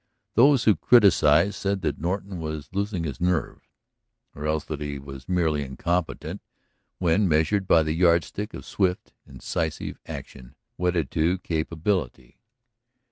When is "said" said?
1.53-1.83